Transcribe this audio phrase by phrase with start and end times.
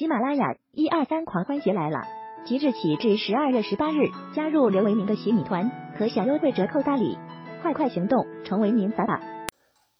[0.00, 1.98] 喜马拉雅一二三狂欢节来了！
[2.46, 7.18] 即日起至十二月十八日，加入刘维明的洗米团，可享优惠折扣大礼，
[7.60, 9.20] 快快行动，成为您法宝！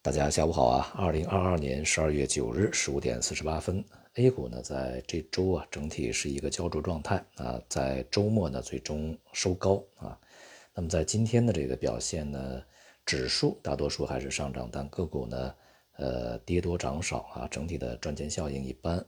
[0.01, 0.91] 大家下午好啊！
[0.95, 3.85] 二零二二年十二月九日十五点四十八分
[4.15, 10.17] ，A 股呢在这周啊整体是一个焦灼状态啊，在周末呢最终收高啊。
[10.73, 12.63] 那么在今天的这个表现呢，
[13.05, 15.53] 指数大多数还是上涨，但个股呢，
[15.95, 19.05] 呃跌多涨少啊，整体的赚钱效应一般。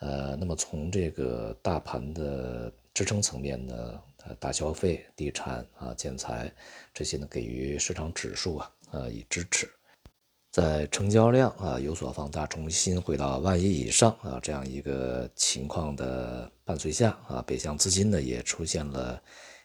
[0.00, 6.52] 呃，那么从这个大盘的支撑层面呢，呃，大消费、地产啊、建材
[6.92, 9.68] 这些呢，给予市场指数啊，呃，以支持。
[10.50, 19.20] 在成交量啊有所放大，重新回到万亿以上啊这样一个情况的伴随下啊，北向资金呢也出现了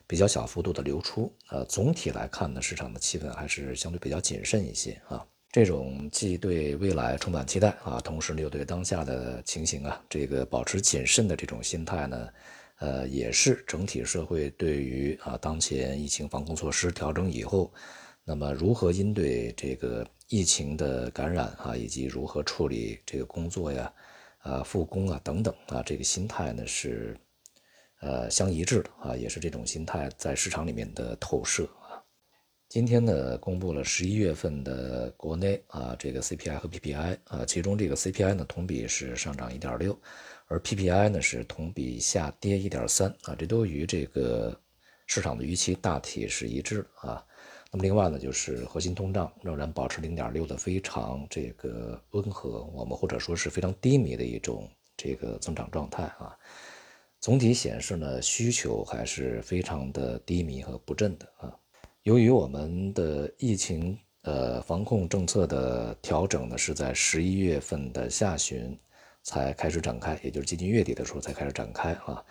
[0.08, 1.32] 比较小幅度的流出。
[1.50, 5.24] 呃，总体来看呢，市场的气氛还是相对比较谨慎一些啊。
[5.52, 12.30] 这种既对未来充满期待啊，同时又对当下的情形啊，这个保持谨慎的这种心态呢，
[12.78, 17.74] 呃，也是整体社会对于啊当前疫情防控措施调整以后，
[18.24, 23.92] 那么如何应对这个疫情的感染啊，以及如何处理这个工作呀，
[24.42, 27.20] 啊复工啊等等啊，这个心态呢是
[28.02, 31.68] 呃相一致的啊，也是这种心态在市场里面的透射。
[32.70, 40.00] 今天呢，公布了十一月份的国内啊这个 CPI 和 PPI 啊，其中这个 CPI 呢同比是上涨一点六，
[40.46, 44.56] 而 PPI 呢是同比下跌一点三啊，这都与这个
[45.08, 47.26] 市场的预期大体是一致的啊。
[47.72, 56.38] 那么另外呢，就是核心通胀仍然保持零点六的非常这个温和，我们或者说是非常低迷的一种这个增长状态啊。
[57.20, 61.52] 总体显示呢，需求还是非常的低迷和不振的啊。
[62.10, 68.76] 由于我们的疫情呃防控政策的调整呢，是在十一月份的下旬
[69.22, 72.26] 才开始展开，也就是接近月底的时候才开始展开啊。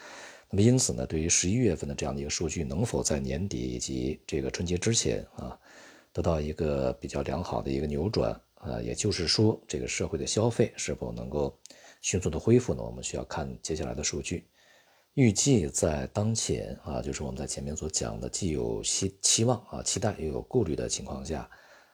[0.50, 5.56] 那么因此呢，对于十一月份的这样的一个数据，能否在年底以及这个春节之前啊，
[6.12, 11.56] 得到一个比较良好的一个扭转啊，也就是说，这个社会的消费是否能够
[12.00, 12.82] 迅速的恢复呢？
[12.82, 14.44] 我们需要看接下来的数据。
[15.18, 21.50] 预计在当前啊，就是我们在前面所讲的，既有期期望啊、期待，又有顾虑的情况下，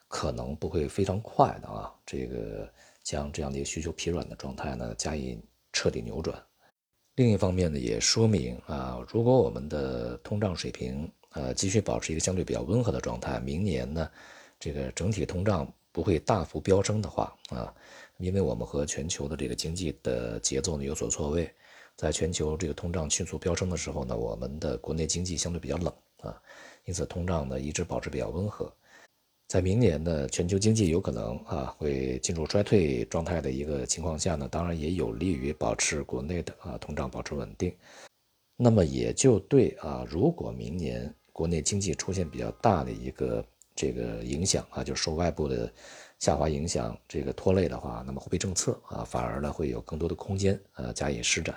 [0.09, 2.71] 可能不会非常快的啊，这个
[3.03, 5.41] 将这样的一个需求疲软的状态呢加以
[5.73, 6.39] 彻底扭转。
[7.15, 14.06] 另一方面呢，也说明啊，如果我们的通胀水平呃继续保持一个相对比较温和的状态，明年呢，
[14.61, 17.75] 这个整体通胀不会大幅飙升的话啊，
[18.19, 21.51] 因为我们和全球的这个经济的节奏呢有所错位。
[21.97, 26.41] 在全球这个通胀迅速飙升的时候呢，我们的国内经济相对比较冷啊，
[26.84, 28.72] 因此通胀呢一直保持比较温和。
[29.47, 37.72] 在明年呢，全球经济有可能啊会进入衰退状态的一个情况下呢，当然也有利于保持国内的啊通胀保持稳定。
[38.56, 43.44] 那么也就对啊，如果明年国内经济出现比较大的一个
[43.76, 45.72] 这个影响啊，就受外部的
[46.19, 51.55] 下滑影响这个拖累的话，那么货币政策啊反而呢会有更多的空间呃加以施展。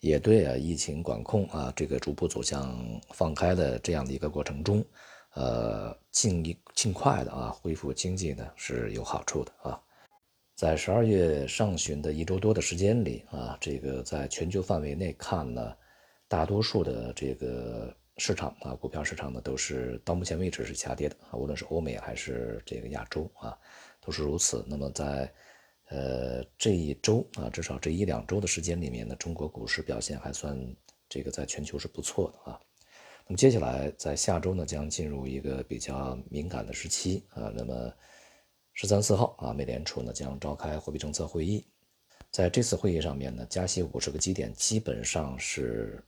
[0.00, 2.78] 也对啊，疫情管控啊，这个逐步走向
[3.12, 4.84] 放开的这样的一个过程中，
[5.34, 9.80] 呃，尽一尽快的啊恢复经济呢是有好处的啊。
[10.54, 15.74] 在十二月上旬的一周多的时间里啊，这个在全球范围内看呢，
[16.28, 23.56] 大多数的这个市场啊，股票市场呢都是到目前为止是下跌的啊，无论是欧美还是这个亚洲啊，
[24.00, 24.64] 都是如此。
[24.68, 25.32] 那么在
[25.90, 30.54] 呃，这一周啊，至少这一两周的时间里面呢，中国股市表现还算
[31.08, 32.60] 这个在全球是不错的啊。
[33.26, 37.50] 那么接下来在下周呢，将进入一个比较敏感的时期啊。
[37.56, 37.90] 那么
[38.74, 41.66] 十三四号啊，美联储呢将召开货币政策会议，
[42.30, 46.04] 在这次会议上面呢，加息五十个基点基本上是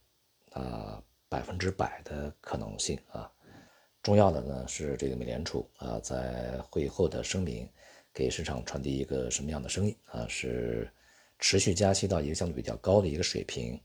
[0.51, 3.33] 啊百分之百的可能性啊。
[4.03, 7.67] 重要的呢是这个美联储啊在会议后的声明。
[8.13, 10.27] 给市场传递一个什么样的声音啊？
[10.29, 10.91] 是
[11.39, 13.81] 持续加息到一个相对比较高的一个水平，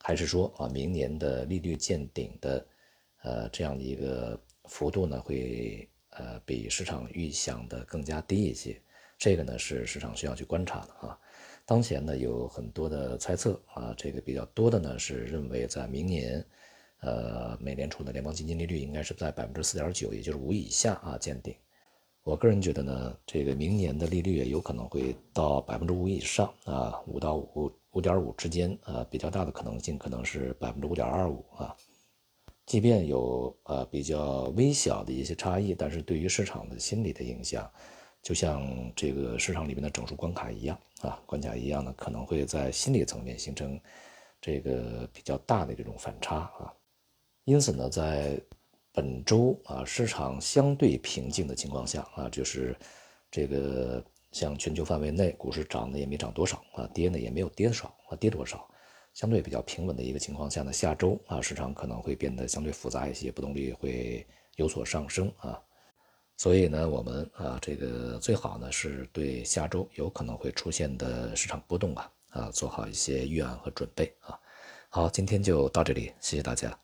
[0.00, 2.66] 还是说啊，明年的利率见顶的
[3.22, 8.80] 呃这样的一个幅度呢，会呃比市场预想的更加低一些？
[9.16, 11.18] 这个呢是市场需要去观察的啊。
[11.64, 16.44] 当前呢有很多的猜测啊，这个比较多的呢是认为在明年，
[17.00, 21.54] 呃，美联储的联邦基金利率应该是在百分之四点九，也就是五以下啊见顶。
[22.24, 31.76] 我个人觉得呢，这个明年的利率有可能会到百分之五以上啊，五到五五点五之间啊，比较大的可能性可能是百分之五点二五啊。
[32.64, 37.70] 即便有呃比较微小的一些差异，但是对于市场的心理的影响，
[38.22, 38.66] 就像
[38.96, 43.78] 这个市场里面的整数关卡一样啊，关卡一样呢，可能会在心理层面形成
[44.40, 46.72] 这个比较大的这种反差啊。
[47.44, 48.40] 因此呢，在
[48.94, 52.76] 本周啊市场相对平静的情况下啊，就是
[53.28, 58.64] 这个像全球范围内股市涨的也没涨多少啊，跌呢也没有跌少啊，跌多少，
[59.12, 64.24] 相对比较平稳的一个情况下呢，下周啊市场可能会变得相对复杂一些，波动率会
[64.54, 65.60] 有所上升啊。
[66.36, 74.38] 所以呢，我们啊，这个最好呢是对下周有可能会出现的市场波动啊，啊，做好一些预案和准备啊。
[74.88, 76.83] 好，今天就到这里，谢谢大家。